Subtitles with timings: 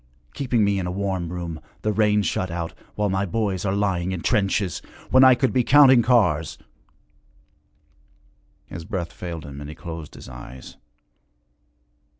[0.33, 4.11] Keeping me in a warm room, the rain shut out, while my boys are lying
[4.11, 4.81] in trenches!
[5.11, 6.57] When I could be counting cars'
[8.73, 10.75] His breath failed him and he closed his eyes.